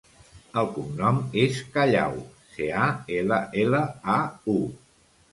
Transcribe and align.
El 0.59 0.67
cognom 0.75 1.17
és 1.41 1.59
Callau: 1.75 2.15
ce, 2.55 2.69
a, 2.85 2.87
ela, 3.17 3.37
ela, 3.65 3.83
a, 4.15 4.17
u. 4.55 4.57